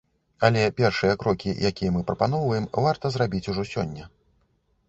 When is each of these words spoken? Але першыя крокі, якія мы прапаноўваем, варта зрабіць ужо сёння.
Але 0.47 0.63
першыя 0.79 1.17
крокі, 1.23 1.51
якія 1.71 1.93
мы 1.97 2.01
прапаноўваем, 2.09 2.65
варта 2.87 3.05
зрабіць 3.17 3.47
ужо 3.55 3.63
сёння. 3.75 4.03